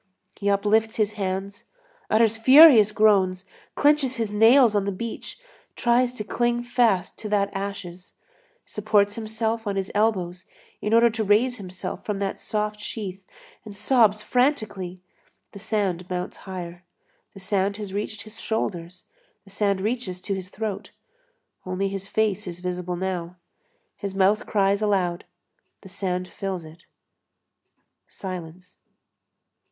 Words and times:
He 0.35 0.49
uplifts 0.49 0.95
his 0.95 1.13
hands, 1.13 1.65
utters 2.09 2.35
furious 2.35 2.91
groans, 2.91 3.45
clenches 3.75 4.15
his 4.15 4.33
nails 4.33 4.73
on 4.75 4.85
the 4.85 4.91
beach, 4.91 5.37
tries 5.75 6.11
to 6.13 6.23
cling 6.23 6.63
fast 6.63 7.19
to 7.19 7.29
that 7.29 7.51
ashes, 7.53 8.13
supports 8.65 9.13
himself 9.13 9.67
on 9.67 9.75
his 9.75 9.91
elbows 9.93 10.47
in 10.81 10.91
order 10.95 11.11
to 11.11 11.23
raise 11.23 11.57
himself 11.57 12.03
from 12.03 12.17
that 12.17 12.39
soft 12.39 12.79
sheath, 12.79 13.23
and 13.63 13.77
sobs 13.77 14.23
frantically; 14.23 15.03
the 15.51 15.59
sand 15.59 16.09
mounts 16.09 16.37
higher. 16.49 16.83
The 17.35 17.39
sand 17.39 17.77
has 17.77 17.93
reached 17.93 18.23
his 18.23 18.39
shoulders, 18.41 19.03
the 19.43 19.51
sand 19.51 19.81
reaches 19.81 20.19
to 20.21 20.33
his 20.33 20.49
throat; 20.49 20.89
only 21.63 21.89
his 21.89 22.07
face 22.07 22.47
is 22.47 22.57
visible 22.59 22.95
now. 22.95 23.35
His 23.97 24.15
mouth 24.15 24.47
cries 24.47 24.81
aloud, 24.81 25.25
the 25.81 25.89
sand 25.89 26.27
fills 26.27 26.65
it; 26.65 26.85
silence. 28.07 28.77